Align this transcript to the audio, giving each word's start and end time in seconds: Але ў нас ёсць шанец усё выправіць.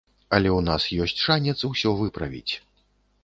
Але 0.35 0.49
ў 0.53 0.61
нас 0.69 0.87
ёсць 1.03 1.23
шанец 1.27 1.55
усё 1.71 1.93
выправіць. 2.01 2.53